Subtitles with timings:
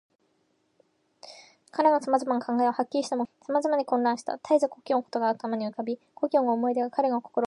[1.69, 4.39] 彼のさまざまな考えは、はっきりした目標に向ったままでいないで、さまざまに混乱した。
[4.39, 7.39] たえず故郷のことが頭に浮かび、故郷の思い出が彼の心をみたした。